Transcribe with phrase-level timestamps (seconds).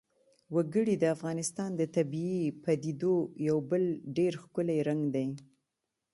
[0.55, 3.15] وګړي د افغانستان د طبیعي پدیدو
[3.47, 3.83] یو بل
[4.17, 5.27] ډېر ښکلی رنګ دی.